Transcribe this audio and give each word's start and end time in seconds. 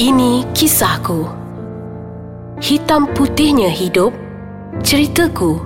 Ini 0.00 0.48
kisahku. 0.56 1.28
Hitam 2.56 3.04
putihnya 3.12 3.68
hidup. 3.68 4.16
Ceritaku. 4.80 5.60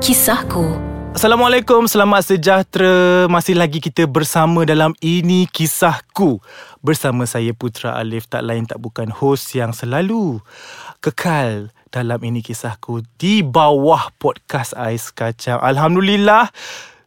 Kisahku. 0.00 0.72
Assalamualaikum, 1.12 1.84
selamat 1.84 2.32
sejahtera. 2.32 3.28
Masih 3.28 3.52
lagi 3.52 3.84
kita 3.84 4.08
bersama 4.08 4.64
dalam 4.64 4.96
Ini 5.04 5.44
Kisahku. 5.52 6.40
Bersama 6.80 7.28
saya 7.28 7.52
Putra 7.52 8.00
Alif, 8.00 8.24
tak 8.24 8.48
lain 8.48 8.64
tak 8.64 8.80
bukan 8.80 9.12
host 9.12 9.52
yang 9.52 9.76
selalu 9.76 10.40
kekal 11.04 11.68
dalam 11.92 12.24
Ini 12.24 12.40
Kisahku 12.40 13.04
di 13.20 13.44
bawah 13.44 14.08
podcast 14.16 14.72
Ais 14.80 15.12
Kacang. 15.12 15.60
Alhamdulillah, 15.60 16.48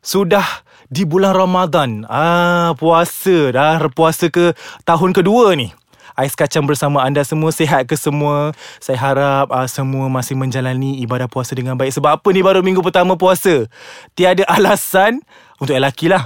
sudah 0.06 0.46
di 0.94 1.10
bulan 1.10 1.34
Ramadan. 1.34 2.06
Ah, 2.06 2.78
puasa 2.78 3.50
dah, 3.50 3.82
puasa 3.90 4.30
ke 4.30 4.54
tahun 4.86 5.18
kedua 5.18 5.58
ni. 5.58 5.74
Ais 6.18 6.34
kacang 6.34 6.66
bersama 6.66 7.06
anda 7.06 7.22
semua. 7.22 7.54
Sihat 7.54 7.86
ke 7.86 7.94
semua? 7.94 8.50
Saya 8.82 8.98
harap 8.98 9.54
uh, 9.54 9.70
Semua 9.70 10.10
masih 10.10 10.34
menjalani 10.34 10.98
Ibadah 11.06 11.30
puasa 11.30 11.54
dengan 11.54 11.78
baik. 11.78 11.94
Sebab 11.94 12.18
apa 12.18 12.28
ni 12.34 12.42
baru 12.42 12.66
minggu 12.66 12.82
pertama 12.82 13.14
puasa? 13.14 13.70
Tiada 14.18 14.42
alasan 14.50 15.22
Untuk 15.62 15.78
lelaki 15.78 16.10
lah. 16.10 16.26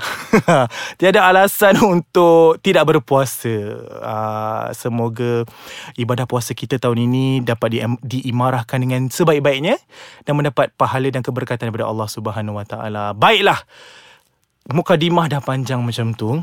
Tiada 1.00 1.28
alasan 1.28 1.76
untuk 1.84 2.64
Tidak 2.64 2.88
berpuasa. 2.88 3.52
Uh, 4.00 4.72
Semoga 4.72 5.44
Ibadah 6.00 6.24
puasa 6.24 6.56
kita 6.56 6.80
tahun 6.80 7.12
ini 7.12 7.44
Dapat 7.44 7.68
di, 7.68 7.84
diimarahkan 7.84 8.80
dengan 8.80 9.12
sebaik-baiknya 9.12 9.76
Dan 10.24 10.40
mendapat 10.40 10.72
pahala 10.80 11.12
dan 11.12 11.20
keberkatan 11.20 11.68
Daripada 11.68 11.92
Allah 11.92 12.08
Subhanahu 12.08 12.56
Wa 12.56 12.64
Taala. 12.64 13.12
Baiklah. 13.12 13.60
Mukadimah 14.72 15.28
dah 15.28 15.44
panjang 15.44 15.84
macam 15.84 16.16
tu 16.16 16.40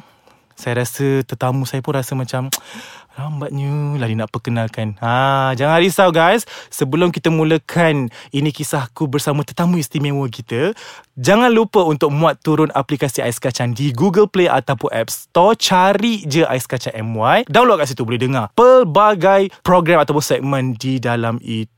saya 0.59 0.83
rasa 0.83 1.23
tetamu 1.23 1.62
saya 1.62 1.79
pun 1.79 1.95
rasa 1.95 2.19
macam 2.19 2.51
Lambatnya 3.19 3.99
lagi 3.99 4.15
nak 4.15 4.30
perkenalkan. 4.30 4.95
Ha, 5.03 5.51
jangan 5.59 5.83
risau 5.83 6.15
guys. 6.15 6.47
Sebelum 6.71 7.11
kita 7.11 7.35
mulakan 7.35 8.15
ini 8.30 8.55
kisahku 8.55 9.10
bersama 9.10 9.43
tetamu 9.43 9.74
istimewa 9.74 10.23
kita, 10.30 10.71
jangan 11.19 11.51
lupa 11.51 11.82
untuk 11.82 12.15
muat 12.15 12.38
turun 12.47 12.71
aplikasi 12.71 13.19
Ais 13.27 13.43
Kacang 13.43 13.74
di 13.74 13.91
Google 13.91 14.30
Play 14.30 14.47
ataupun 14.47 14.95
App 14.95 15.10
Store. 15.10 15.59
Cari 15.59 16.23
je 16.30 16.47
Ais 16.47 16.71
Kacang 16.71 16.95
MY. 16.95 17.51
Download 17.51 17.82
kat 17.82 17.91
situ 17.91 18.07
boleh 18.07 18.23
dengar 18.23 18.54
pelbagai 18.54 19.51
program 19.66 19.99
ataupun 19.99 20.23
segmen 20.23 20.79
di 20.79 21.02
dalam 21.02 21.43
itu. 21.43 21.77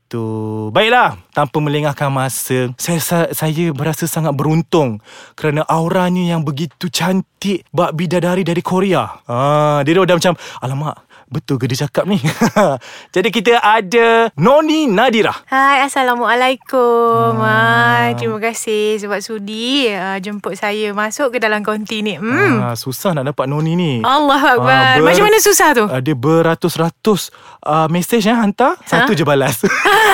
Baiklah, 0.75 1.15
tanpa 1.31 1.63
melengahkan 1.63 2.11
masa, 2.11 2.75
saya 2.75 2.99
saya 3.31 3.65
berasa 3.71 4.03
sangat 4.09 4.35
beruntung 4.35 4.99
kerana 5.39 5.63
auranya 5.71 6.35
yang 6.35 6.43
begitu 6.43 6.91
cantik 6.91 7.63
bak 7.71 7.95
bidadari 7.95 8.43
dari 8.43 8.59
Korea. 8.59 9.23
Ah, 9.23 9.79
dia 9.87 9.95
dah 9.95 10.17
macam 10.17 10.35
alamak 10.59 10.95
Betul 11.31 11.63
ke 11.63 11.65
dia 11.71 11.87
cakap 11.87 12.03
ni? 12.11 12.19
Jadi 13.15 13.31
kita 13.31 13.63
ada 13.63 14.27
Noni 14.35 14.83
Nadira. 14.91 15.31
Hai, 15.47 15.79
Assalamualaikum. 15.87 17.39
Hmm. 17.39 17.47
Hai, 17.47 18.19
terima 18.19 18.35
kasih 18.43 18.99
sebab 18.99 19.23
sudi 19.23 19.87
uh, 19.95 20.19
jemput 20.19 20.59
saya 20.59 20.91
masuk 20.91 21.31
ke 21.31 21.37
dalam 21.39 21.63
konti 21.63 22.03
ni. 22.03 22.19
Hmm. 22.19 22.59
Ah, 22.59 22.75
susah 22.75 23.15
nak 23.15 23.31
dapat 23.31 23.47
Noni 23.47 23.79
ni. 23.79 23.93
Allah 24.03 24.43
Akbar. 24.43 24.75
Ah, 24.75 24.99
ber- 24.99 25.07
Macam 25.07 25.31
mana 25.31 25.39
susah 25.39 25.71
tu? 25.71 25.87
Ada 25.87 26.11
beratus-ratus 26.11 27.31
uh, 27.63 27.87
mesej 27.87 28.27
yang 28.27 28.43
hantar. 28.43 28.75
Satu 28.83 29.15
ha? 29.15 29.17
je 29.17 29.23
balas. 29.23 29.63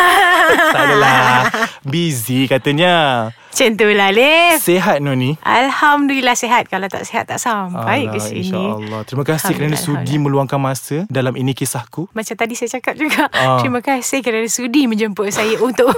tak 0.77 0.81
adalah. 0.85 1.49
Busy 1.81 2.45
katanya. 2.45 3.33
Macam 3.57 3.73
tu 3.73 3.89
lah 3.89 4.13
Alif 4.13 4.61
Sehat 4.61 5.01
Noni. 5.01 5.33
Alhamdulillah 5.41 6.37
sehat. 6.37 6.69
Kalau 6.69 6.85
tak 6.93 7.09
sehat 7.09 7.25
tak 7.25 7.41
sampai 7.41 8.05
Alah, 8.05 8.13
ke 8.13 8.21
sini. 8.21 8.53
InsyaAllah. 8.53 9.01
Terima 9.09 9.25
kasih 9.25 9.49
kerana 9.57 9.73
sudi 9.73 10.21
meluangkan 10.21 10.61
masa 10.61 11.09
Dalam 11.09 11.33
ini 11.33 11.57
kisahku. 11.57 12.05
Macam 12.13 12.37
tadi 12.37 12.53
saya 12.53 12.77
cakap 12.77 12.93
juga. 13.01 13.25
Uh. 13.33 13.57
Terima 13.57 13.81
kasih 13.81 14.21
kerana 14.21 14.45
sudi 14.45 14.85
menjemput 14.85 15.33
saya 15.33 15.57
Untuk 15.65 15.89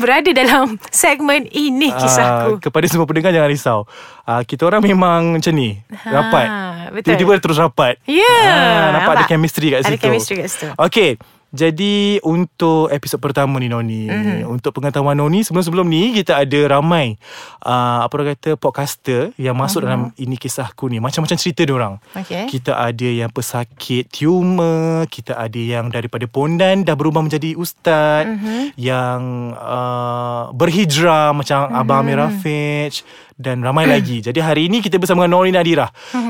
berada 0.00 0.32
dalam 0.32 0.80
segmen 0.88 1.44
ini 1.52 1.92
kisahku. 1.92 2.56
uh, 2.56 2.60
Kepada 2.64 2.88
semua 2.88 3.04
pendengar 3.04 3.28
jangan 3.28 3.52
risau. 3.52 3.84
Uh, 4.24 4.40
Kita 4.48 4.64
orang 4.64 4.80
memang 4.80 5.36
macam 5.36 5.52
ni 5.52 5.76
ha, 5.76 6.08
Rapat. 6.08 6.48
Betul. 6.96 7.12
Tiba-tiba 7.12 7.32
terus 7.44 7.60
rapat. 7.60 8.00
Ya 8.08 8.24
yeah, 8.24 8.40
uh, 8.48 8.88
Nampak 8.96 9.12
ada 9.20 9.24
chemistry 9.28 9.68
kat 9.68 9.84
ada 9.84 9.92
situ. 9.92 10.00
Ada 10.00 10.00
chemistry 10.00 10.34
kat 10.40 10.48
situ. 10.48 10.68
Okay 10.80 11.20
jadi 11.54 12.18
untuk 12.26 12.90
episod 12.90 13.22
pertama 13.22 13.62
ni 13.62 13.70
Noni 13.70 14.10
mm-hmm. 14.10 14.50
Untuk 14.50 14.74
pengetahuan 14.74 15.14
Noni 15.14 15.46
Sebelum-sebelum 15.46 15.86
ni 15.86 16.10
Kita 16.10 16.42
ada 16.42 16.60
ramai 16.66 17.14
uh, 17.62 18.02
Apa 18.02 18.12
orang 18.18 18.34
kata 18.34 18.58
Podcaster 18.58 19.30
Yang 19.38 19.56
masuk 19.56 19.80
mm-hmm. 19.86 20.10
dalam 20.10 20.18
Ini 20.18 20.36
kisahku 20.42 20.90
ni 20.90 20.98
Macam-macam 20.98 21.38
cerita 21.38 21.62
orang. 21.70 22.02
okay. 22.18 22.50
Kita 22.50 22.74
ada 22.74 23.08
yang 23.08 23.30
pesakit 23.30 24.10
tumor 24.10 25.06
Kita 25.06 25.38
ada 25.38 25.60
yang 25.60 25.86
daripada 25.86 26.26
pondan 26.26 26.82
Dah 26.82 26.98
berubah 26.98 27.22
menjadi 27.22 27.54
ustaz 27.54 28.26
mm-hmm. 28.26 28.74
Yang 28.74 29.20
uh, 29.54 30.50
Berhijrah 30.50 31.30
Macam 31.30 31.70
mm-hmm. 31.70 31.78
Abang 31.78 32.02
Amir 32.02 32.18
Rafiq 32.18 33.06
dan 33.36 33.60
ramai 33.60 33.84
lagi. 33.94 34.24
Jadi 34.24 34.40
hari 34.40 34.72
ini 34.72 34.80
kita 34.80 34.96
bersama 34.96 35.24
dengan 35.24 35.40
Noni 35.40 35.52
Nadira. 35.52 35.86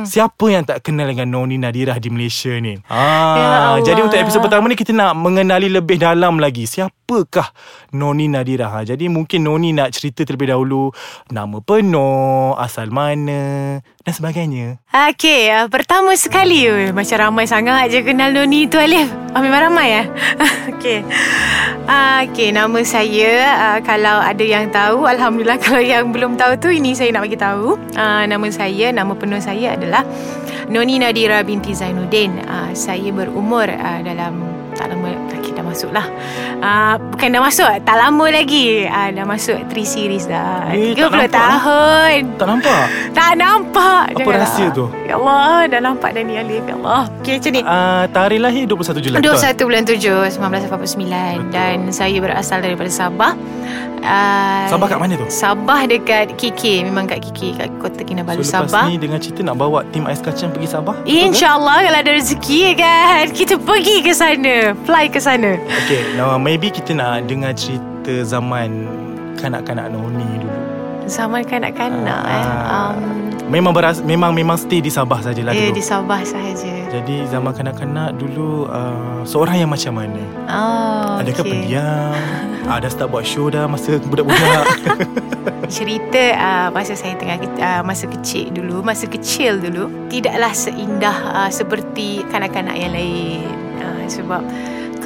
Siapa 0.07 0.47
yang 0.51 0.67
tak 0.67 0.83
kenal 0.83 1.07
dengan 1.11 1.31
Noni 1.31 1.57
Nadira 1.57 1.97
di 1.97 2.11
Malaysia 2.11 2.53
ni? 2.59 2.75
Ah, 2.91 3.79
ya 3.81 3.95
jadi 3.95 4.07
untuk 4.07 4.19
episod 4.19 4.43
pertama 4.43 4.67
ni 4.67 4.77
kita 4.77 4.91
nak 4.91 5.15
mengenali 5.15 5.71
lebih 5.71 5.99
dalam 6.03 6.43
lagi 6.43 6.67
siapakah 6.67 7.55
Noni 7.95 8.27
Nadira. 8.27 8.69
Ha, 8.75 8.83
jadi 8.83 9.07
mungkin 9.07 9.47
Noni 9.47 9.71
nak 9.73 9.95
cerita 9.95 10.27
terlebih 10.27 10.51
dahulu 10.51 10.91
nama 11.31 11.63
penuh, 11.63 12.59
asal 12.59 12.91
mana 12.91 13.79
dan 14.07 14.13
sebagainya. 14.15 14.79
Okey, 14.91 15.51
uh, 15.51 15.67
pertama 15.67 16.15
sekali 16.15 16.67
uh, 16.67 16.95
macam 16.95 17.17
ramai 17.19 17.47
sangat 17.47 17.91
je 17.91 18.03
kenal 18.03 18.31
Noni 18.35 18.67
tu 18.67 18.79
Alif. 18.79 19.11
Oh, 19.37 19.43
memang 19.45 19.69
ramai 19.69 20.01
ya. 20.01 20.03
Okey. 20.73 21.05
Uh, 21.87 22.25
Okey, 22.31 22.51
nama 22.57 22.81
saya 22.83 23.33
uh, 23.55 23.79
kalau 23.85 24.19
ada 24.19 24.41
yang 24.41 24.73
tahu, 24.73 25.05
alhamdulillah 25.05 25.61
kalau 25.65 25.83
yang 25.83 26.11
belum 26.11 26.41
tahu 26.41 26.57
tu 26.59 26.73
ini 26.73 26.96
saya 26.97 27.13
nak 27.13 27.29
bagi 27.29 27.37
tahu. 27.37 27.77
Uh, 27.93 28.25
nama 28.25 28.49
saya, 28.49 28.89
nama 28.89 29.13
penuh 29.13 29.37
saya 29.37 29.77
adalah 29.77 30.01
Noni 30.73 30.97
Nadira 30.97 31.45
binti 31.45 31.77
Zainuddin. 31.77 32.41
Uh, 32.49 32.73
saya 32.73 33.13
berumur 33.13 33.69
uh, 33.69 34.01
dalam 34.01 34.41
tak 34.77 34.93
lama 34.93 35.09
lagi 35.33 35.47
dah 35.57 35.65
masuk 35.65 35.91
lah. 35.91 36.07
Uh, 36.61 36.95
Bukan 37.17 37.33
dah 37.33 37.43
masuk 37.43 37.71
Tak 37.83 37.97
lama 37.97 38.27
lagi. 38.29 38.85
Uh, 38.85 39.09
Dah 39.17 39.25
masuk 39.25 39.59
3 39.73 39.73
series 39.89 40.29
dah. 40.29 40.69
Eh, 40.69 40.93
30 40.93 41.33
tahun. 41.33 42.37
Tak 42.37 42.47
nampak? 42.47 42.85
Tak 43.17 43.31
nampak. 43.41 44.05
Apa 44.13 44.21
Janganlah. 44.21 44.41
rahsia 44.45 44.67
tu? 44.77 44.85
Ya 45.09 45.17
Allah 45.17 45.65
Dah 45.73 45.81
nampak 45.81 46.13
dah 46.13 46.23
ni 46.23 46.37
Alif. 46.37 46.63
Ya 46.69 46.77
Allah. 46.77 47.03
Okay 47.25 47.41
macam 47.41 47.51
ni. 47.57 47.61
Uh, 47.65 48.05
Tarikh 48.13 48.41
lahir 48.45 48.65
21 48.69 49.01
Julai 49.01 49.19
21 49.25 49.69
bulan 49.69 49.83
7 49.89 49.97
1989 50.37 50.69
Betul. 50.69 51.49
Dan 51.53 51.77
saya 51.91 52.17
berasal 52.21 52.59
daripada 52.61 52.91
Sabah. 52.93 53.33
Uh, 54.07 54.69
Sabah 54.71 54.87
kat 54.87 54.99
mana 55.01 55.19
tu? 55.19 55.27
Sabah 55.27 55.89
dekat 55.89 56.37
KK 56.39 56.87
Memang 56.87 57.11
kat 57.11 57.19
KK 57.27 57.41
Kat 57.59 57.71
Kota 57.83 58.07
Kinabalu 58.07 58.45
so, 58.47 58.55
Sabah. 58.63 58.69
So 58.71 58.77
lepas 58.79 58.93
ni 58.93 58.97
dengan 59.03 59.19
cerita 59.19 59.41
Nak 59.43 59.57
bawa 59.59 59.83
tim 59.91 60.07
Ais 60.07 60.23
Kacang 60.23 60.55
pergi 60.55 60.69
Sabah? 60.71 60.95
InsyaAllah 61.03 61.91
Kalau 61.91 61.99
ada 62.05 62.13
rezeki 62.15 62.77
kan 62.79 63.25
Kita 63.35 63.59
pergi 63.59 64.07
ke 64.07 64.13
sana 64.15 64.66
Fly 64.89 65.13
ke 65.13 65.21
sana 65.23 65.61
Okay 65.87 66.03
now, 66.19 66.35
Maybe 66.41 66.73
kita 66.73 66.97
nak 66.97 67.29
dengar 67.31 67.55
cerita 67.55 68.25
Zaman 68.27 68.89
Kanak-kanak 69.39 69.93
Noni 69.93 70.27
dulu 70.43 70.61
Zaman 71.07 71.47
kanak-kanak 71.47 72.23
uh, 72.27 72.35
eh. 72.35 72.47
um, 72.75 73.27
Memang 73.47 73.71
beras, 73.71 74.03
memang 74.03 74.35
memang 74.35 74.59
stay 74.59 74.83
di 74.83 74.91
Sabah 74.91 75.23
sajalah 75.23 75.55
yeah, 75.55 75.71
dulu. 75.71 75.79
di 75.79 75.85
Sabah 75.87 76.19
sahaja. 76.27 76.75
Jadi 76.91 77.31
zaman 77.31 77.55
kanak-kanak 77.55 78.19
dulu 78.19 78.67
uh, 78.67 79.23
seorang 79.23 79.63
yang 79.63 79.71
macam 79.71 80.03
mana? 80.03 80.19
Oh, 80.51 81.23
Adakah 81.23 81.47
okay. 81.47 81.51
pendiam? 81.55 82.19
Ada 82.75 82.91
start 82.91 83.15
buat 83.15 83.23
show 83.23 83.47
dah 83.47 83.71
masa 83.71 84.03
budak-budak. 84.03 84.67
Cerita 85.79 86.25
uh, 86.35 86.69
masa 86.75 86.99
saya 86.99 87.15
tengah 87.15 87.39
uh, 87.39 87.83
masa 87.87 88.11
kecil 88.11 88.51
dulu, 88.51 88.83
masa 88.83 89.07
kecil 89.07 89.63
dulu, 89.63 90.11
tidaklah 90.11 90.51
seindah 90.51 91.47
uh, 91.47 91.51
seperti 91.51 92.27
kanak-kanak 92.27 92.75
yang 92.75 92.99
lain. 92.99 93.66
Sebab 94.07 94.43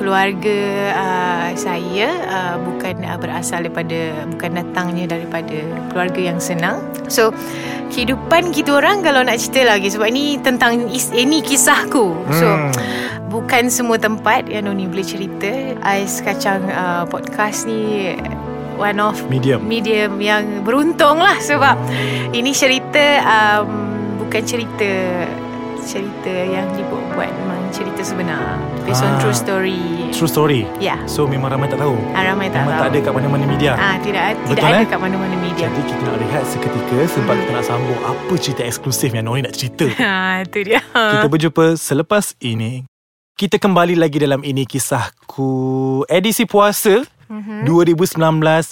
keluarga 0.01 0.59
uh, 0.97 1.49
saya 1.53 2.09
uh, 2.25 2.57
bukan 2.65 3.05
uh, 3.05 3.21
berasal 3.21 3.69
daripada 3.69 4.25
bukan 4.33 4.57
datangnya 4.57 5.05
daripada 5.13 5.61
keluarga 5.93 6.21
yang 6.33 6.41
senang. 6.41 6.81
So 7.13 7.37
kehidupan 7.93 8.57
kita 8.57 8.81
orang 8.81 9.05
kalau 9.05 9.21
nak 9.21 9.37
cerita 9.37 9.77
lagi 9.77 9.93
sebab 9.93 10.09
ini 10.09 10.41
tentang 10.41 10.89
ini 11.13 11.45
kisahku. 11.45 12.17
So 12.33 12.47
hmm. 12.49 12.73
bukan 13.29 13.69
semua 13.69 14.01
tempat 14.01 14.49
yang 14.49 14.73
Noni 14.73 14.89
boleh 14.89 15.05
cerita. 15.05 15.77
Ais 15.85 16.25
kacang 16.25 16.65
uh, 16.73 17.05
podcast 17.05 17.69
ni 17.69 18.17
one 18.81 18.97
of 18.97 19.21
medium 19.29 19.61
medium 19.69 20.17
yang 20.25 20.65
beruntung 20.65 21.21
lah 21.21 21.37
sebab 21.37 21.77
ini 22.33 22.57
cerita 22.57 23.21
um, 23.29 23.69
bukan 24.25 24.43
cerita 24.49 24.91
cerita 25.85 26.33
yang 26.33 26.65
memang 26.73 27.00
cerita 27.71 28.03
sebenar. 28.03 28.59
Based 28.85 29.03
ah, 29.03 29.09
on 29.09 29.13
true 29.23 29.35
story. 29.35 29.81
True 30.11 30.31
story? 30.31 30.61
Ya. 30.77 30.95
Yeah. 30.95 30.99
so 31.07 31.25
memang 31.25 31.55
ramai 31.55 31.71
tak 31.71 31.81
tahu? 31.81 31.97
Ah, 32.13 32.23
ramai 32.27 32.51
tak 32.51 32.67
memang 32.67 32.75
tahu. 32.77 32.83
tak 32.83 32.89
ada 32.91 32.99
kat 33.01 33.13
mana-mana 33.15 33.45
media? 33.47 33.73
Ah 33.79 33.97
tidak 34.03 34.23
Betul, 34.35 34.49
tidak 34.53 34.67
ada 34.67 34.83
eh? 34.83 34.89
kat 34.91 34.99
mana-mana 35.01 35.37
media. 35.39 35.67
Jadi 35.71 35.81
kita 35.87 36.03
nak 36.05 36.17
rehat 36.21 36.45
seketika 36.45 36.99
sebab 37.15 37.33
hmm. 37.33 37.41
kita 37.41 37.51
nak 37.55 37.65
sambung 37.65 38.01
apa 38.03 38.35
cerita 38.37 38.63
eksklusif 38.67 39.11
yang 39.15 39.25
Nori 39.31 39.41
nak 39.47 39.55
cerita. 39.55 39.87
Ha 39.97 40.11
itu 40.45 40.59
dia. 40.67 40.81
Kita 40.91 41.27
berjumpa 41.31 41.65
selepas 41.79 42.35
ini. 42.43 42.85
Kita 43.41 43.57
kembali 43.57 43.97
lagi 43.97 44.21
dalam 44.21 44.45
ini 44.45 44.69
kisahku 44.69 46.05
edisi 46.13 46.45
puasa 46.45 47.01
mm-hmm. 47.31 47.65
2019 47.65 48.21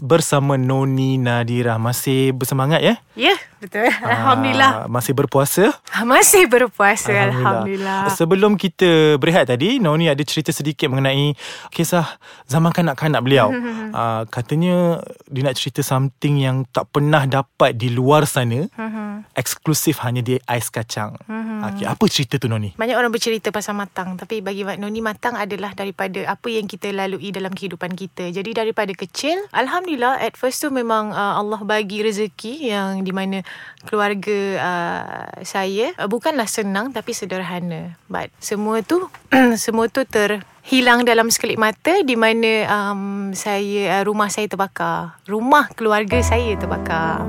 bersama 0.05 0.61
Noni 0.61 1.17
Nadira 1.17 1.79
masih 1.81 2.35
bersemangat 2.35 2.83
ya? 2.83 2.95
Ya, 3.15 3.35
betul. 3.60 3.88
Alhamdulillah. 3.90 4.70
Ah, 4.70 4.87
masih 4.90 5.12
berpuasa? 5.14 5.70
Masih 6.06 6.44
berpuasa 6.46 7.10
Alhamdulillah. 7.10 7.38
Alhamdulillah. 7.38 8.00
Sebelum 8.14 8.52
kita 8.55 9.19
berehat 9.19 9.50
tadi, 9.50 9.82
Noni 9.82 10.08
ada 10.08 10.22
cerita 10.22 10.55
sedikit 10.55 10.88
mengenai 10.90 11.34
kisah 11.75 12.06
zaman 12.46 12.70
kanak-kanak 12.72 13.20
beliau. 13.22 13.50
uh, 13.50 14.22
katanya 14.34 15.02
dia 15.28 15.43
nak 15.44 15.56
cerita 15.58 15.84
something 15.84 16.40
yang 16.40 16.64
tak 16.70 16.88
pernah 16.90 17.26
dapat 17.26 17.75
di 17.75 17.93
luar 17.93 18.25
sana. 18.25 18.66
Eksklusif 19.40 20.02
hanya 20.02 20.22
di 20.22 20.38
ais 20.46 20.69
kacang. 20.70 21.14
Okay, 21.58 21.90
apa 21.90 22.06
cerita 22.06 22.38
tu 22.38 22.46
Noni? 22.46 22.78
Banyak 22.78 22.94
orang 22.94 23.11
bercerita 23.11 23.50
pasal 23.50 23.75
matang 23.75 24.14
tapi 24.14 24.38
bagi 24.38 24.62
Noni 24.62 25.02
matang 25.02 25.34
adalah 25.34 25.75
daripada 25.75 26.22
apa 26.31 26.46
yang 26.46 26.70
kita 26.70 26.94
lalui 26.94 27.34
dalam 27.34 27.50
kehidupan 27.50 27.99
kita. 27.99 28.31
Jadi 28.31 28.54
daripada 28.54 28.94
kecil, 28.94 29.43
alhamdulillah 29.50 30.22
at 30.22 30.38
first 30.38 30.62
tu 30.62 30.70
memang 30.70 31.11
uh, 31.11 31.34
Allah 31.34 31.58
bagi 31.66 31.99
rezeki 32.06 32.70
yang 32.70 33.02
di 33.02 33.11
mana 33.11 33.43
keluarga 33.87 34.39
uh, 34.59 35.27
saya 35.47 35.95
uh, 35.95 36.11
bukanlah 36.11 36.50
senang 36.50 36.91
tapi 36.91 37.15
sederhana. 37.15 37.95
But 38.11 38.35
semua 38.43 38.83
tu 38.83 39.06
semua 39.65 39.87
tu 39.87 40.03
terhilang 40.03 41.06
dalam 41.06 41.31
sekelip 41.31 41.61
mata 41.61 42.03
di 42.03 42.19
mana 42.19 42.67
um, 42.67 43.31
saya 43.39 44.00
uh, 44.00 44.03
rumah 44.03 44.27
saya 44.33 44.50
terbakar. 44.50 45.15
Rumah 45.31 45.71
keluarga 45.79 46.19
saya 46.25 46.59
terbakar. 46.59 47.23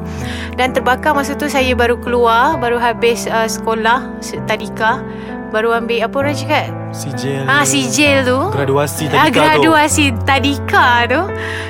Dan 0.58 0.74
terbakar 0.74 1.14
masa 1.14 1.38
tu 1.38 1.46
saya 1.46 1.70
baru 1.78 2.02
keluar, 2.02 2.58
baru 2.58 2.82
habis 2.82 3.30
uh, 3.30 3.46
sekolah 3.46 4.18
tadika, 4.50 5.06
baru 5.54 5.78
ambil 5.78 6.10
apa 6.10 6.16
orang 6.18 6.34
cakap? 6.34 6.74
Sijil. 6.90 7.46
Ah 7.46 7.62
sijil 7.62 8.26
tu. 8.26 8.40
Graduasi 8.50 9.06
tadika 9.06 9.22
ah, 9.22 9.30
graduasi 9.30 10.06
tu. 10.18 10.22
tadika 10.26 10.88
tu. 11.06 11.22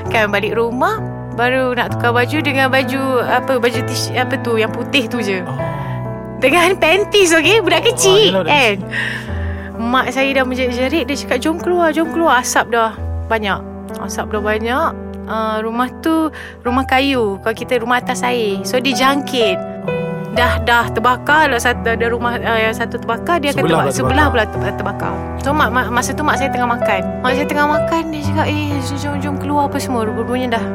Kan 0.08 0.32
balik 0.32 0.56
rumah 0.56 1.09
baru 1.40 1.72
nak 1.72 1.96
tukar 1.96 2.12
baju 2.12 2.38
dengan 2.44 2.68
baju 2.68 3.24
apa 3.24 3.56
baju 3.56 3.80
tish, 3.88 4.12
apa 4.12 4.36
tu 4.44 4.60
yang 4.60 4.68
putih 4.76 5.08
tu 5.08 5.24
je. 5.24 5.40
Oh. 5.48 5.56
Dengan 6.44 6.76
panties 6.76 7.32
okey 7.32 7.64
budak 7.64 7.88
kecil 7.88 8.36
oh, 8.36 8.44
kan. 8.44 8.84
Mak 9.80 10.12
saya 10.12 10.36
dah 10.36 10.44
menjerit-jerit 10.44 11.08
dia 11.08 11.16
cakap 11.16 11.40
jom 11.40 11.56
keluar 11.56 11.96
jom 11.96 12.12
keluar 12.12 12.44
asap 12.44 12.76
dah 12.76 13.00
banyak. 13.32 13.56
Asap 14.04 14.36
dah 14.36 14.44
banyak. 14.44 14.92
Uh, 15.30 15.62
rumah 15.62 15.88
tu 16.02 16.34
rumah 16.68 16.84
kayu 16.84 17.40
kalau 17.40 17.56
kita 17.56 17.80
rumah 17.80 18.04
atas 18.04 18.20
air. 18.28 18.60
So 18.68 18.84
dia 18.84 18.92
jangkit. 18.92 19.56
Dah 20.36 20.60
dah 20.64 20.92
terbakar 20.92 21.52
lah 21.52 21.60
satu 21.60 21.96
ada 21.96 22.06
rumah 22.12 22.36
uh, 22.36 22.60
yang 22.60 22.76
satu 22.76 23.00
terbakar 23.00 23.40
dia 23.44 23.56
sebelah 23.56 23.88
terbakar, 23.88 23.96
sebelah 23.96 24.26
pula 24.28 24.44
terbakar. 24.76 25.14
So 25.40 25.56
mak, 25.56 25.72
mak 25.72 25.88
masa 25.92 26.12
tu 26.12 26.24
mak 26.28 26.36
saya 26.36 26.52
tengah 26.52 26.68
makan. 26.68 27.02
Mak 27.24 27.32
saya 27.32 27.48
tengah 27.48 27.68
makan 27.68 28.02
dia 28.12 28.22
cakap 28.28 28.46
eh 28.52 28.76
jom 29.00 29.16
jom 29.24 29.36
keluar 29.40 29.72
apa 29.72 29.80
semua 29.80 30.04
rupanya 30.04 30.60
dah 30.60 30.66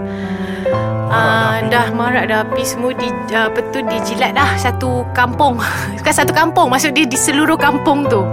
Uh, 1.15 1.62
dah 1.71 1.94
marak 1.94 2.26
dah 2.26 2.43
api 2.43 2.67
semua 2.67 2.91
di 2.91 3.06
uh, 3.31 3.47
apa 3.47 3.61
tu 3.71 3.85
dijilat 3.87 4.35
dah 4.35 4.59
satu 4.59 5.06
kampung. 5.15 5.61
Bukan 6.00 6.15
satu 6.15 6.35
kampung 6.35 6.73
maksud 6.73 6.97
dia 6.97 7.06
di 7.06 7.15
seluruh 7.15 7.55
kampung 7.55 8.09
tu. 8.11 8.26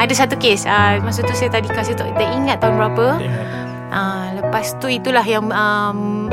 Ada 0.00 0.24
satu 0.24 0.34
kes. 0.40 0.64
Uh, 0.64 0.96
masa 1.04 1.20
tu 1.20 1.34
saya 1.36 1.52
tadi 1.52 1.68
kasih 1.68 1.92
tu 1.92 2.04
tak 2.04 2.30
ingat 2.32 2.62
tahun 2.64 2.80
berapa. 2.80 3.06
Uh, 3.90 4.26
lepas 4.40 4.72
tu 4.80 4.88
itulah 4.88 5.26
yang 5.26 5.50
um, 5.52 6.30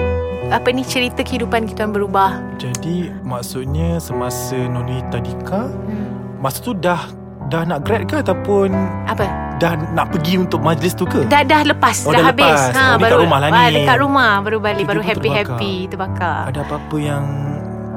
apa 0.47 0.71
ni 0.71 0.87
cerita 0.87 1.19
kehidupan 1.25 1.67
kita 1.67 1.83
yang 1.83 1.93
berubah. 1.93 2.39
Jadi 2.55 3.11
maksudnya 3.27 3.99
semasa 3.99 4.55
Noni 4.55 5.03
tadika 5.11 5.67
hmm. 5.67 6.39
masa 6.39 6.63
tu 6.63 6.71
dah 6.71 7.11
dah 7.51 7.63
nak 7.67 7.83
grad 7.83 8.07
ke 8.07 8.19
ataupun 8.23 8.71
apa 9.07 9.46
dah 9.57 9.73
nak 9.93 10.13
pergi 10.13 10.37
untuk 10.37 10.61
majlis 10.61 10.93
tu 10.93 11.05
ke? 11.09 11.25
Dah 11.25 11.41
dah 11.41 11.65
lepas, 11.65 12.05
oh, 12.05 12.13
dah, 12.13 12.21
dah 12.21 12.25
habis. 12.31 12.45
Lepas. 12.45 12.77
Ha, 12.77 12.81
oh, 12.81 12.95
baru 12.97 13.01
dekat 13.01 13.19
rumah 13.25 13.37
lah 13.41 13.49
ni. 13.49 13.75
Dekat 13.75 13.97
rumah 13.99 14.31
baru 14.41 14.57
balik, 14.61 14.85
baru 14.85 15.01
happy-happy 15.01 15.73
terbakar. 15.89 16.49
terbakar. 16.49 16.51
Ada 16.53 16.59
apa-apa 16.65 16.97
yang 17.01 17.23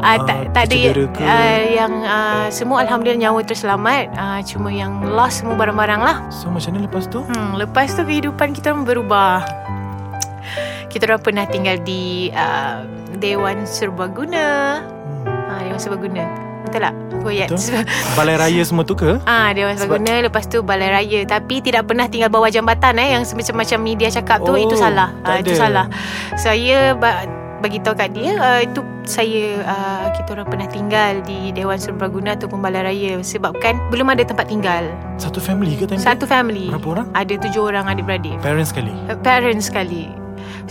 Uh, 0.00 0.16
tak, 0.24 0.56
tak 0.56 0.72
ada 0.72 1.04
uh, 1.12 1.60
yang 1.68 1.92
uh, 2.08 2.48
semua 2.48 2.80
alhamdulillah 2.88 3.28
nyawa 3.28 3.44
terselamat 3.44 4.08
uh, 4.16 4.40
cuma 4.48 4.72
yang 4.72 4.96
lost 5.12 5.44
semua 5.44 5.60
barang-barang 5.60 6.00
lah 6.00 6.24
so 6.32 6.48
macam 6.48 6.72
mana 6.72 6.88
lepas 6.88 7.04
tu 7.04 7.20
hmm, 7.20 7.60
lepas 7.60 7.92
tu 7.92 8.00
kehidupan 8.08 8.56
kita 8.56 8.72
berubah 8.72 9.44
kita 10.88 11.04
orang 11.04 11.20
pernah 11.20 11.44
tinggal 11.44 11.76
di 11.84 12.32
uh, 12.32 12.80
Dewan 13.20 13.68
Serbaguna 13.68 14.80
hmm. 14.80 15.52
uh, 15.52 15.60
Dewan 15.68 15.76
Serbaguna 15.76 16.49
Betul 16.70 16.86
tak? 16.86 16.94
Koyat. 17.20 17.48
Betul. 17.50 17.82
Balai 18.16 18.36
raya 18.38 18.62
semua 18.62 18.86
tu 18.86 18.94
ke? 18.94 19.18
Ah, 19.30 19.50
dia 19.50 19.66
Dewan 19.66 19.76
Serbaguna 19.76 20.22
lepas 20.24 20.46
tu 20.46 20.62
balai 20.62 20.88
raya 20.88 21.20
tapi 21.26 21.58
tidak 21.60 21.90
pernah 21.90 22.06
tinggal 22.06 22.30
bawah 22.30 22.48
jambatan 22.48 22.96
eh 22.96 23.18
yang 23.18 23.26
semacam-macam 23.26 23.78
media 23.82 24.08
cakap 24.08 24.40
tu 24.46 24.54
oh, 24.54 24.58
itu 24.58 24.78
salah. 24.78 25.10
Ah, 25.26 25.42
itu 25.42 25.52
salah. 25.58 25.90
Saya 26.38 26.94
ba- 26.94 27.26
bagi 27.60 27.76
tahu 27.84 27.92
kat 27.92 28.16
dia 28.16 28.40
uh, 28.40 28.60
itu 28.64 28.80
saya 29.04 29.60
uh, 29.68 30.06
kita 30.16 30.32
orang 30.32 30.48
pernah 30.48 30.68
tinggal 30.70 31.20
di 31.28 31.52
Dewan 31.52 31.76
Serbaguna 31.76 32.32
ataupun 32.32 32.62
Balai 32.62 32.88
Raya 32.88 33.12
sebabkan 33.20 33.76
belum 33.92 34.08
ada 34.08 34.24
tempat 34.24 34.48
tinggal. 34.48 34.88
Satu 35.20 35.42
family 35.42 35.76
ke 35.76 35.84
time 35.84 36.00
Satu 36.00 36.24
family. 36.24 36.72
Berapa 36.72 36.88
orang? 36.88 37.06
Ada 37.12 37.36
tujuh 37.36 37.62
orang 37.68 37.84
adik-beradik. 37.90 38.38
Parents 38.40 38.72
sekali. 38.72 38.94
Uh, 39.10 39.18
parents 39.20 39.68
sekali. 39.68 40.19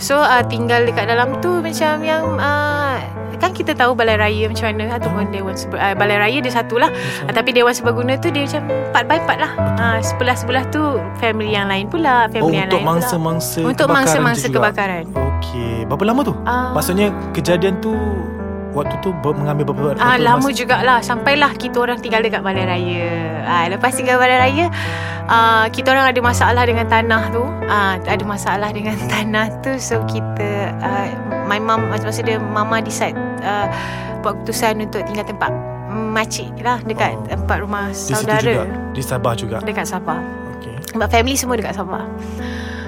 So 0.00 0.16
uh, 0.18 0.42
tinggal 0.48 0.88
dekat 0.88 1.12
dalam 1.12 1.38
tu 1.44 1.60
macam 1.60 2.00
yang 2.00 2.40
uh, 2.40 2.98
kan 3.40 3.56
kita 3.56 3.72
tahu 3.72 3.96
balai 3.96 4.20
raya 4.20 4.48
macam 4.48 4.68
mana 4.72 5.00
ataupun 5.00 5.32
dewan 5.32 5.56
uh, 5.76 5.94
balai 5.96 6.16
raya 6.16 6.38
dia 6.40 6.52
satu 6.52 6.80
lah. 6.80 6.88
Uh, 7.28 7.32
tapi 7.32 7.52
dewan 7.52 7.72
serbaguna 7.76 8.16
tu 8.16 8.32
dia 8.32 8.48
macam 8.48 8.68
empat 8.68 9.04
by 9.04 9.18
empat 9.20 9.38
lah. 9.40 9.52
Uh, 9.76 9.98
sebelah 10.00 10.36
sebelah 10.36 10.64
tu 10.72 10.80
family 11.20 11.52
yang 11.52 11.68
lain 11.68 11.88
pula 11.88 12.28
family 12.32 12.56
oh, 12.56 12.58
yang 12.64 12.68
untuk 12.72 12.80
lain 12.80 12.90
mangsa-mangsa 12.90 13.60
pula. 13.60 13.70
untuk 13.72 13.86
mangsa-mangsa 13.92 14.46
kebakaran 14.48 15.04
okey 15.40 15.84
berapa 15.88 16.04
lama 16.04 16.20
tu? 16.24 16.34
Uh, 16.44 16.72
maksudnya 16.76 17.08
kejadian 17.36 17.76
tu 17.80 17.92
Waktu 18.70 18.94
tu 19.02 19.10
mengambil 19.14 19.74
berapa 19.74 19.98
Ah 19.98 20.14
lama 20.14 20.46
jugalah 20.54 21.02
sampailah 21.02 21.58
kita 21.58 21.82
orang 21.82 21.98
tinggal 21.98 22.22
dekat 22.22 22.42
balai 22.42 22.66
raya. 22.66 23.42
Ah 23.42 23.66
lepas 23.66 23.90
tinggal 23.94 24.16
balai 24.16 24.38
raya 24.38 24.66
ah 25.26 25.66
kita 25.70 25.90
orang 25.90 26.10
ada 26.10 26.20
masalah 26.22 26.62
dengan 26.62 26.86
tanah 26.86 27.22
tu. 27.34 27.42
Ah 27.66 27.98
ada 27.98 28.22
masalah 28.22 28.70
dengan 28.70 28.94
tanah 29.12 29.50
tu 29.62 29.74
so 29.82 29.98
kita 30.06 30.74
uh, 30.78 31.06
my 31.50 31.58
mom 31.58 31.90
masa 31.90 32.22
dia 32.22 32.38
mama 32.38 32.78
decide 32.78 33.18
uh, 33.42 33.66
buat 34.22 34.38
keputusan 34.42 34.78
untuk 34.78 35.02
tinggal 35.02 35.26
tempat 35.26 35.50
makcik 35.90 36.54
lah 36.62 36.78
dekat 36.86 37.18
oh. 37.18 37.26
tempat 37.26 37.56
rumah 37.58 37.90
di 37.90 38.14
saudara. 38.14 38.42
Juga. 38.42 38.64
Di 38.94 39.02
Sabah 39.02 39.32
juga. 39.34 39.56
Dekat 39.66 39.86
Sabah. 39.90 40.20
Okay. 40.58 40.76
Sebab 40.94 41.08
family 41.10 41.34
semua 41.34 41.58
dekat 41.58 41.74
Sabah. 41.74 42.06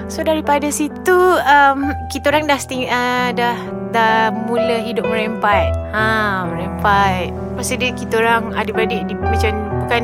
So 0.07 0.21
daripada 0.21 0.67
situ 0.69 1.17
um, 1.41 1.89
kita 2.11 2.29
orang 2.29 2.45
dah 2.45 2.59
sting, 2.59 2.85
uh, 2.85 3.33
dah 3.33 3.55
dah 3.93 4.33
mula 4.33 4.81
hidup 4.81 5.05
merempat. 5.05 5.71
Ha, 5.93 6.49
merempat. 6.49 7.29
Masa 7.53 7.77
dia 7.77 7.93
kita 7.93 8.19
orang 8.19 8.51
adik-beradik 8.57 9.05
di, 9.05 9.13
macam 9.13 9.53
bukan 9.85 10.01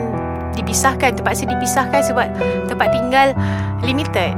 dipisahkan, 0.53 1.17
terpaksa 1.17 1.49
dipisahkan 1.49 2.01
sebab 2.05 2.29
tempat 2.69 2.87
tinggal 2.93 3.27
limited. 3.81 4.37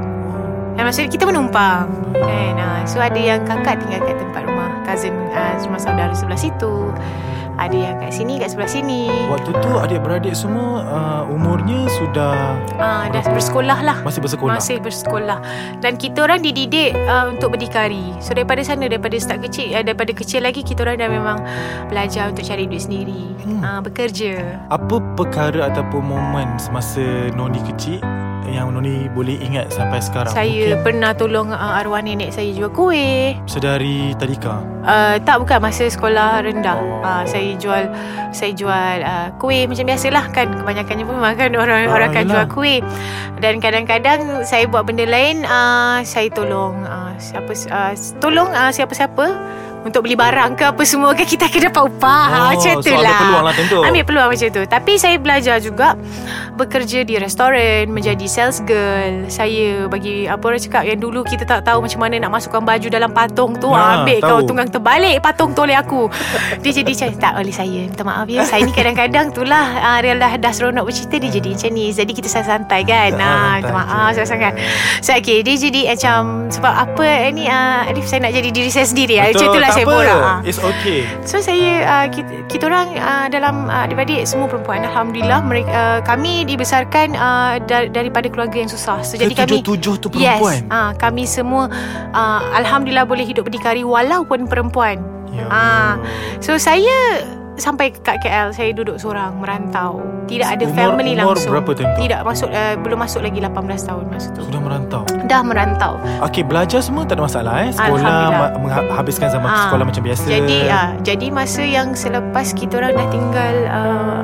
Dan 0.80 0.88
maksudnya 0.88 1.12
kita 1.12 1.28
menumpang. 1.28 1.92
Kan? 2.16 2.56
Ha, 2.56 2.88
so 2.88 3.04
ada 3.04 3.20
yang 3.20 3.44
kakak 3.44 3.84
tinggal 3.84 4.00
kat 4.08 4.16
tempat 4.16 4.42
rumah 4.48 4.72
cousin 4.88 5.14
uh, 5.36 5.60
rumah 5.68 5.82
saudara 5.84 6.16
sebelah 6.16 6.40
situ. 6.40 6.90
Ada 7.62 7.78
yang 7.78 7.96
kat 8.02 8.12
sini 8.18 8.34
Kat 8.42 8.50
sebelah 8.50 8.72
sini. 8.74 9.02
Waktu 9.30 9.54
tu 9.62 9.72
adik-beradik 9.78 10.34
semua 10.34 10.82
uh, 10.82 11.24
Umurnya 11.30 11.86
sudah 11.94 12.58
uh, 12.82 13.06
Dah 13.14 13.22
bersekolah 13.22 13.80
lah. 13.86 13.98
Masih 14.02 14.18
bersekolah? 14.26 14.58
Masih 14.58 14.78
bersekolah. 14.82 15.40
Dan 15.78 16.02
kita 16.02 16.26
orang 16.26 16.42
dididik 16.42 16.98
uh, 17.06 17.30
Untuk 17.30 17.54
berdikari. 17.54 18.18
So 18.18 18.34
daripada 18.34 18.66
sana 18.66 18.90
Daripada 18.90 19.14
start 19.22 19.46
kecil 19.46 19.78
uh, 19.78 19.86
Daripada 19.86 20.10
kecil 20.10 20.42
lagi 20.42 20.66
Kita 20.66 20.82
orang 20.82 20.98
dah 20.98 21.10
memang 21.14 21.38
Belajar 21.86 22.34
untuk 22.34 22.42
cari 22.42 22.66
duit 22.66 22.82
sendiri. 22.82 23.30
Hmm. 23.46 23.62
uh, 23.62 23.80
Bekerja. 23.86 24.66
Apa 24.74 24.98
perkara 25.14 25.70
Ataupun 25.70 26.02
momen 26.02 26.58
Semasa 26.58 27.30
Noni 27.38 27.62
kecil 27.70 28.02
yang 28.50 28.74
Noni 28.74 29.06
boleh 29.14 29.38
ingat 29.38 29.70
sampai 29.70 30.02
sekarang? 30.02 30.34
Saya 30.34 30.50
Mungkin 30.50 30.82
pernah 30.82 31.12
tolong 31.14 31.54
uh, 31.54 31.80
arwah 31.80 32.02
nenek 32.02 32.34
saya 32.34 32.50
jual 32.50 32.72
kuih. 32.74 33.38
Sedari 33.46 34.18
tadika? 34.18 34.64
Uh, 34.82 35.22
tak 35.22 35.38
bukan 35.44 35.62
masa 35.62 35.86
sekolah 35.86 36.42
rendah. 36.42 36.78
Oh. 36.78 37.06
Uh, 37.06 37.24
saya 37.30 37.54
jual 37.62 37.86
saya 38.34 38.52
jual 38.58 38.98
uh, 39.06 39.30
kuih 39.38 39.70
macam 39.70 39.86
biasalah 39.86 40.26
kan 40.34 40.48
kebanyakannya 40.50 41.06
pun 41.06 41.18
makan 41.22 41.50
orang 41.62 41.82
ah, 41.86 41.94
orang 41.94 42.10
akan 42.16 42.26
jual 42.26 42.46
kuih. 42.50 42.80
Dan 43.38 43.62
kadang-kadang 43.62 44.46
saya 44.46 44.66
buat 44.66 44.90
benda 44.90 45.06
lain 45.06 45.46
uh, 45.46 46.02
saya 46.02 46.30
tolong 46.34 46.82
uh, 46.86 47.14
siapa 47.22 47.54
uh, 47.70 47.94
tolong 48.18 48.50
uh, 48.50 48.74
siapa-siapa 48.74 49.26
untuk 49.82 50.02
beli 50.02 50.14
barang 50.14 50.54
ke 50.54 50.64
apa 50.68 50.84
semua 50.84 51.12
kan 51.12 51.26
kita 51.26 51.46
akan 51.46 51.62
dapat 51.68 51.84
upah 51.84 52.24
Oh, 52.32 52.48
macam 52.54 52.74
so 52.76 52.82
tu 52.82 52.92
ambil 52.92 53.02
lah 53.02 53.20
peluang 53.20 53.44
lah 53.44 53.54
tentu. 53.54 53.78
ambil 53.82 54.04
peluang 54.04 54.30
macam 54.30 54.48
tu. 54.48 54.64
Tapi 54.64 54.92
saya 54.96 55.16
belajar 55.18 55.56
juga 55.58 55.88
bekerja 56.54 57.02
di 57.02 57.16
restoran 57.18 57.88
menjadi 57.88 58.26
sales 58.26 58.62
girl. 58.62 59.26
Saya 59.28 59.88
bagi 59.88 60.26
apa 60.26 60.44
orang 60.44 60.62
cakap 60.62 60.84
yang 60.84 61.00
dulu 61.00 61.24
kita 61.24 61.44
tak 61.44 61.64
tahu 61.64 61.82
macam 61.82 62.00
mana 62.00 62.16
nak 62.20 62.32
masukkan 62.32 62.62
baju 62.62 62.88
dalam 62.88 63.10
patung 63.10 63.56
tu 63.56 63.70
Ha, 63.72 64.00
ambil 64.00 64.20
tahu. 64.20 64.30
kau 64.30 64.40
tunggang 64.44 64.70
terbalik 64.70 65.18
patung 65.20 65.52
tu 65.52 65.64
oleh 65.64 65.74
aku. 65.74 66.06
Dia 66.60 66.72
jadi 66.74 66.92
macam 66.92 67.10
tak 67.18 67.34
oleh 67.38 67.54
saya. 67.54 67.80
Minta 67.84 68.04
maaf 68.04 68.28
ya. 68.28 68.44
Saya 68.44 68.62
ni 68.62 68.72
kadang-kadang 68.72 69.32
tu 69.32 69.42
lah 69.42 69.66
uh, 69.74 70.00
real 70.00 70.18
dah, 70.18 70.36
dah 70.36 70.52
seronok 70.52 70.84
bercerita 70.84 71.18
dia 71.18 71.32
jadi 71.32 71.50
macam 71.52 71.72
ni. 71.72 71.86
Jadi 71.90 72.12
kita 72.12 72.28
santai 72.28 72.82
kan? 72.84 73.12
Ah, 73.16 73.24
ah, 73.24 73.54
minta 73.58 73.74
maaf 73.74 74.10
je. 74.14 74.24
sangat 74.24 74.54
so 75.00 75.12
okay 75.12 75.42
dia 75.42 75.56
jadi 75.58 75.92
macam 75.92 76.20
sebab 76.48 76.74
apa 76.76 77.04
eh, 77.04 77.32
ni 77.32 77.46
uh, 77.46 77.88
Alif 77.88 78.06
saya 78.06 78.22
nak 78.22 78.32
jadi 78.32 78.50
diri 78.50 78.70
saya 78.70 78.86
sendiri. 78.86 79.18
Ah, 79.18 79.32
macam 79.32 79.48
itulah 79.48 79.71
tak 79.72 79.78
saya 79.80 79.86
apa. 79.88 79.96
borak 79.96 80.20
ah. 80.20 80.40
It's 80.44 80.60
okay. 80.60 81.00
So 81.24 81.40
saya 81.40 81.72
uh, 81.88 82.08
kita, 82.12 82.32
kita 82.52 82.64
orang 82.68 83.00
uh, 83.00 83.28
dalam 83.32 83.72
uh, 83.72 83.88
adik-adik 83.88 84.28
semua 84.28 84.52
perempuan 84.52 84.84
alhamdulillah 84.84 85.40
mereka 85.42 85.72
uh, 85.72 86.00
kami 86.04 86.44
dibesarkan 86.44 87.16
uh, 87.16 87.58
dar, 87.64 87.88
daripada 87.88 88.28
keluarga 88.28 88.60
yang 88.60 88.72
susah. 88.72 89.00
So 89.02 89.16
jadi 89.16 89.32
kami 89.32 89.64
Ketujuh-tujuh 89.64 89.96
tu 90.04 90.08
perempuan. 90.12 90.68
Yes. 90.68 90.74
Uh, 90.76 90.92
kami 91.00 91.24
semua 91.24 91.72
uh, 92.12 92.42
alhamdulillah 92.60 93.08
boleh 93.08 93.24
hidup 93.24 93.48
berdikari 93.48 93.88
walaupun 93.88 94.46
perempuan. 94.46 95.00
Ya. 95.32 95.48
Ah, 95.48 95.94
so 96.44 96.60
saya 96.60 97.24
sampai 97.62 97.94
kat 97.94 98.18
KL 98.20 98.50
saya 98.50 98.74
duduk 98.74 98.98
seorang 98.98 99.38
merantau. 99.38 100.02
Tidak 100.26 100.48
ada 100.48 100.64
Umur- 100.64 100.74
family 100.74 101.14
umur 101.14 101.36
langsung. 101.36 101.52
berapa 101.54 101.72
time 101.72 101.92
tu? 101.92 102.00
Tidak 102.02 102.20
masuk 102.24 102.50
uh, 102.50 102.74
belum 102.80 102.98
masuk 102.98 103.22
lagi 103.22 103.38
18 103.38 103.54
tahun 103.86 104.04
masa 104.08 104.28
tu. 104.32 104.42
Sudah 104.42 104.60
merantau. 104.60 105.02
Dah 105.24 105.42
merantau. 105.42 105.94
Okey, 106.22 106.42
belajar 106.42 106.82
semua 106.82 107.04
tak 107.04 107.16
ada 107.16 107.24
masalah 107.24 107.54
eh. 107.62 107.70
Sekolah 107.70 108.18
ma- 108.32 108.54
menghabiskan 108.58 109.30
zaman 109.30 109.46
Ah, 109.46 109.70
sekolah 109.70 109.86
macam 109.86 110.02
biasa. 110.02 110.26
Jadi 110.26 110.58
ah, 110.66 110.90
jadi 111.00 111.28
masa 111.30 111.62
yang 111.62 111.94
selepas 111.94 112.50
kita 112.52 112.80
orang 112.80 112.96
dah 112.96 113.08
tinggal 113.08 113.54
uh, 113.70 114.24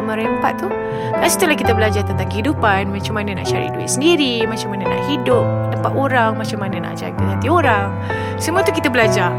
merempat 0.00 0.56
tu 0.56 0.68
Kat 1.14 1.28
situ 1.28 1.44
lah 1.44 1.56
kita 1.56 1.72
belajar 1.72 2.04
tentang 2.04 2.28
kehidupan 2.28 2.86
Macam 2.86 3.16
mana 3.16 3.34
nak 3.34 3.46
cari 3.46 3.70
duit 3.70 3.88
sendiri 3.88 4.44
Macam 4.44 4.70
mana 4.70 4.86
nak 4.86 5.02
hidup 5.06 5.42
Tempat 5.72 5.92
orang 5.92 6.36
Macam 6.36 6.58
mana 6.60 6.76
nak 6.82 6.94
jaga 6.94 7.24
hati 7.24 7.48
orang 7.48 7.88
Semua 8.36 8.60
tu 8.60 8.70
kita 8.70 8.86
belajar 8.86 9.32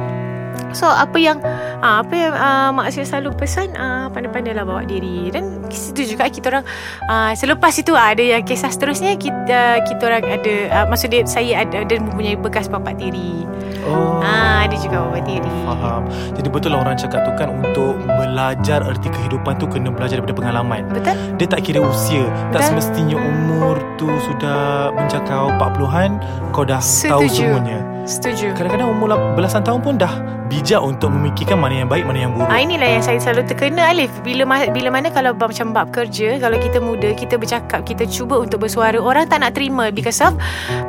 So 0.76 0.88
apa 0.92 1.16
yang 1.18 1.40
uh, 1.80 2.04
Apa 2.04 2.14
yang 2.14 2.34
uh, 2.36 2.70
Mak 2.76 2.92
saya 2.92 3.06
selalu 3.08 3.36
pesan 3.40 3.72
uh, 3.76 4.12
Pandai-pandailah 4.12 4.64
bawa 4.68 4.84
diri. 4.84 5.32
Dan 5.32 5.64
situ 5.72 6.16
juga 6.16 6.28
kita 6.28 6.52
orang 6.52 6.66
uh, 7.08 7.32
Selepas 7.34 7.74
itu 7.80 7.96
uh, 7.96 8.12
Ada 8.12 8.24
yang 8.38 8.44
kisah 8.44 8.72
seterusnya 8.72 9.16
Kita 9.16 9.84
kita 9.88 10.02
orang 10.06 10.24
ada 10.28 10.56
uh, 10.82 10.86
Maksudnya 10.92 11.24
saya 11.28 11.64
ada 11.64 11.88
Dan 11.88 12.08
mempunyai 12.08 12.36
bekas 12.40 12.68
bapak 12.68 13.00
tiri 13.00 13.48
Oh. 13.86 14.22
Ah, 14.22 14.66
Ada 14.66 14.76
juga 14.82 15.06
bapak 15.06 15.22
tiri 15.26 15.50
Faham. 15.66 16.02
Jadi 16.34 16.48
betul 16.50 16.70
lah 16.74 16.80
orang 16.82 16.98
cakap 16.98 17.22
tu 17.26 17.32
kan 17.38 17.50
untuk 17.50 17.98
belajar 18.06 18.82
erti 18.86 19.10
kehidupan 19.10 19.58
tu 19.58 19.66
kena 19.66 19.90
belajar 19.90 20.22
daripada 20.22 20.36
pengalaman. 20.38 20.82
Betul? 20.90 21.16
Dia 21.38 21.48
tak 21.50 21.62
kira 21.66 21.80
usia. 21.82 22.26
Tak 22.50 22.66
Betul. 22.66 22.82
semestinya 22.82 23.18
umur 23.18 23.76
tu 23.98 24.10
sudah 24.26 24.90
menjangkau 24.94 25.58
40-an 25.58 26.10
kau 26.50 26.66
dah 26.66 26.82
tahu 26.82 27.26
Setuju. 27.26 27.46
semuanya. 27.46 27.80
Setuju 28.06 28.54
Kadang-kadang 28.54 28.90
umur 28.94 29.18
belasan 29.34 29.66
tahun 29.66 29.82
pun 29.82 29.98
dah 29.98 30.14
bijak 30.46 30.78
untuk 30.78 31.10
memikirkan 31.10 31.58
mana 31.58 31.82
yang 31.82 31.90
baik, 31.90 32.06
mana 32.06 32.22
yang 32.22 32.32
buruk. 32.38 32.46
Ah 32.46 32.62
inilah 32.62 32.86
yang 32.86 33.02
saya 33.02 33.18
selalu 33.18 33.50
terkena 33.50 33.90
Alif 33.90 34.14
bila 34.22 34.46
ma- 34.46 34.70
bila 34.70 34.94
mana 34.94 35.10
kalau 35.10 35.34
macam 35.34 35.74
bab 35.74 35.90
kerja 35.90 36.38
kalau 36.38 36.62
kita 36.62 36.78
muda 36.78 37.18
kita 37.18 37.36
bercakap 37.42 37.82
kita 37.82 38.06
cuba 38.06 38.38
untuk 38.38 38.62
bersuara 38.62 38.94
orang 39.02 39.26
tak 39.26 39.42
nak 39.42 39.58
terima 39.58 39.90
because 39.90 40.22
of 40.22 40.38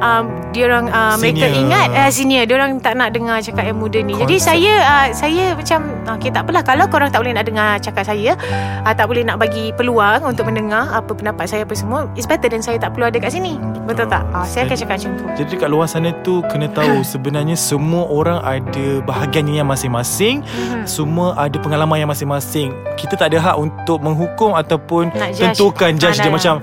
um, 0.04 0.28
dia 0.52 0.68
orang 0.68 0.92
uh, 0.92 1.16
mereka 1.16 1.48
ingat 1.48 1.88
uh, 1.96 2.10
senior 2.12 2.44
dia 2.44 2.60
orang 2.60 2.84
tak 2.86 2.94
nak 2.94 3.10
dengar 3.10 3.42
cakap 3.42 3.66
yang 3.66 3.82
muda 3.82 3.98
ni. 3.98 4.14
Jadi 4.14 4.38
saya 4.38 4.72
uh, 4.86 5.06
saya 5.10 5.58
macam 5.58 5.90
okay 6.06 6.30
tak 6.30 6.46
apalah 6.46 6.62
kalau 6.62 6.86
korang 6.86 7.10
tak 7.10 7.18
boleh 7.18 7.34
nak 7.34 7.42
dengar 7.42 7.82
cakap 7.82 8.06
saya 8.06 8.38
uh, 8.86 8.94
tak 8.94 9.10
boleh 9.10 9.26
nak 9.26 9.42
bagi 9.42 9.74
peluang 9.74 10.22
untuk 10.22 10.46
mendengar 10.46 10.86
apa 10.94 11.10
pendapat 11.10 11.50
saya 11.50 11.66
apa 11.66 11.74
semua 11.74 12.06
it's 12.14 12.30
better 12.30 12.46
dan 12.46 12.62
saya 12.62 12.78
tak 12.78 12.94
perlu 12.94 13.10
ada 13.10 13.18
kat 13.18 13.34
sini. 13.34 13.58
Betul 13.90 14.06
tak? 14.06 14.22
Uh, 14.30 14.46
saya 14.46 14.70
akan 14.70 14.76
cakap 14.78 14.96
macam 15.02 15.10
tu. 15.18 15.24
Jadi 15.34 15.52
kat 15.58 15.66
luar 15.66 15.86
sana 15.90 16.14
tu 16.22 16.46
kena 16.46 16.70
tahu 16.70 17.02
sebenarnya 17.12 17.58
semua 17.58 18.06
orang 18.06 18.38
ada 18.46 19.02
bahagiannya 19.02 19.58
yang 19.58 19.66
masing-masing. 19.66 20.46
Mhm. 20.46 20.86
Semua 20.86 21.34
ada 21.34 21.58
pengalaman 21.58 21.98
yang 21.98 22.10
masing-masing. 22.14 22.70
Kita 22.94 23.18
tak 23.18 23.34
ada 23.34 23.42
hak 23.42 23.56
untuk 23.58 23.98
menghukum 23.98 24.54
ataupun 24.54 25.10
Nak 25.10 25.34
judge. 25.34 25.58
tentukan 25.58 25.90
judge 25.98 26.22
Ah, 26.22 26.22
dia 26.22 26.30
macam 26.30 26.54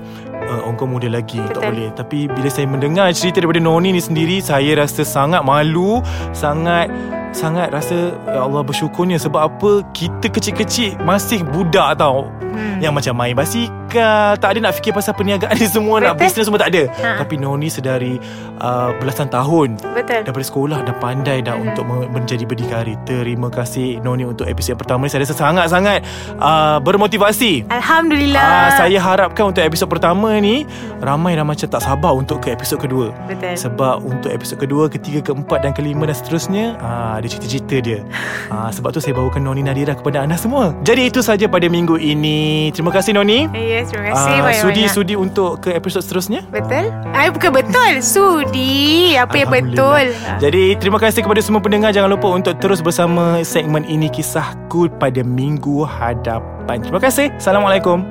uh, 0.48 0.60
orang 0.68 0.76
kau 0.76 0.88
muda 0.88 1.08
lagi 1.08 1.40
tak 1.52 1.60
Betul. 1.60 1.62
boleh. 1.72 1.88
Tapi 1.94 2.18
bila 2.30 2.48
saya 2.48 2.66
mendengar 2.68 3.06
cerita 3.16 3.40
daripada 3.42 3.60
Noni 3.60 3.96
ni 3.96 4.02
sendiri, 4.02 4.38
saya 4.44 4.78
rasa 4.78 5.02
sangat 5.02 5.42
malu, 5.42 6.00
sangat 6.36 6.92
sangat 7.34 7.68
rasa 7.68 7.94
ya 8.24 8.40
Allah 8.40 8.62
bersyukurnya 8.62 9.18
sebab 9.18 9.40
apa 9.44 9.70
kita 9.90 10.26
kecil-kecil 10.26 10.96
masih 11.00 11.42
budak 11.44 11.96
tau. 11.96 12.30
Hmm. 12.54 12.78
Yang 12.78 12.92
macam 12.94 13.14
main 13.16 13.34
basikal 13.34 14.38
Tak 14.38 14.46
ada 14.46 14.58
nak 14.60 14.74
fikir 14.74 14.94
pasal 14.94 15.10
perniagaan 15.10 15.58
ni 15.58 15.66
semua 15.66 15.98
Nak 15.98 16.14
Betul. 16.14 16.22
bisnes 16.22 16.44
semua 16.46 16.60
tak 16.60 16.70
ada 16.70 16.82
Ha. 16.94 17.18
Tapi 17.18 17.34
Noni 17.34 17.66
sedari 17.66 18.14
uh, 18.56 18.94
Belasan 18.94 19.26
tahun 19.26 19.74
Betul. 19.90 20.22
Daripada 20.22 20.44
sekolah 20.44 20.78
Dah 20.82 20.94
pandai 20.94 21.42
dah 21.42 21.58
Hmm. 21.58 21.66
Untuk 21.66 21.82
me- 21.82 22.06
menjadi 22.08 22.46
berdikari 22.46 22.94
Terima 23.02 23.50
kasih 23.50 23.98
Noni 23.98 24.22
Untuk 24.24 24.46
episod 24.46 24.78
pertama 24.78 25.02
ni 25.02 25.10
Saya 25.10 25.26
rasa 25.26 25.34
sangat-sangat 25.34 26.06
uh, 26.36 26.78
Bermotivasi 26.78 27.66
Alhamdulillah. 27.66 28.38
Ah, 28.38 28.70
saya 28.76 28.98
harapkan 28.98 29.50
untuk 29.50 29.58
episod 29.60 29.86
pertama 29.86 30.38
ni 30.38 30.62
Ramai 31.00 31.34
dah 31.34 31.42
macam 31.42 31.66
tak 31.66 31.82
sabar 31.82 32.14
Untuk 32.14 32.38
ke 32.38 32.54
episod 32.54 32.78
kedua 32.78 33.10
Betul. 33.26 33.58
sebab 33.58 33.98
untuk 33.98 34.30
episod 34.30 34.56
kedua, 34.56 34.86
ketiga, 34.86 35.18
keempat 35.24 35.58
dan 35.60 35.74
kelima 35.74 36.06
dan 36.06 36.14
seterusnya 36.14 36.78
ah, 36.78 37.18
Ada 37.24 37.40
cerita-cerita 37.40 37.76
dia 37.80 38.04
ah, 38.52 38.68
Sebab 38.68 38.92
tu 38.92 39.00
saya 39.00 39.16
bawakan 39.16 39.48
Noni 39.48 39.64
Nadira 39.64 39.96
kepada 39.96 40.20
anda 40.20 40.36
semua 40.36 40.76
Jadi 40.84 41.08
itu 41.08 41.24
saja 41.24 41.48
pada 41.48 41.64
minggu 41.72 41.96
ini 41.96 42.68
Terima 42.76 42.92
kasih 42.92 43.16
Noni 43.16 43.48
Yes, 43.56 43.88
terima 43.88 44.12
kasih 44.12 44.28
Ah, 44.28 44.44
banyak-banyak. 44.44 44.60
Sudi-sudi 44.60 45.16
untuk 45.16 45.64
ke 45.64 45.72
episod 45.72 46.04
seterusnya 46.04 46.44
Betul? 46.52 46.92
Ay, 47.16 47.32
bukan 47.32 47.48
betul. 47.56 48.04
Sudi. 48.04 49.16
Apa 49.16 49.40
yang 49.40 49.48
betul? 49.48 50.12
Jadi 50.36 50.76
terima 50.76 51.00
kasih 51.00 51.24
kepada 51.24 51.40
semua 51.40 51.64
pendengar 51.64 51.96
Jangan 51.96 52.12
lupa 52.12 52.28
untuk 52.28 52.60
terus 52.60 52.84
bersama 52.84 53.40
segmen 53.40 53.88
ini 53.88 54.12
Kisahku 54.12 54.92
pada 55.00 55.24
minggu 55.24 55.80
hadapan 55.88 56.84
Terima 56.84 57.00
kasih 57.00 57.32
Assalamualaikum 57.40 58.04